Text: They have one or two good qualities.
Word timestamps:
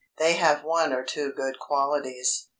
They 0.17 0.33
have 0.33 0.63
one 0.63 0.93
or 0.93 1.03
two 1.03 1.31
good 1.31 1.59
qualities. 1.59 2.47